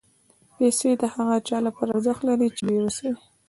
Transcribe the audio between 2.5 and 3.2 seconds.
چې بېوسه وي.